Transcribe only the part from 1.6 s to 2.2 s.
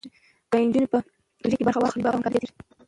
برخه واخلي، باور او